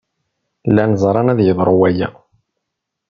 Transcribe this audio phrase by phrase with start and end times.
[0.69, 2.09] Llan ẓran ad yeḍru waya.